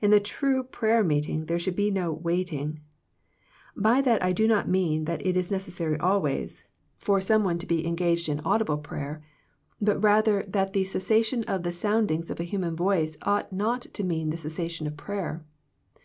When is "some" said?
7.20-7.44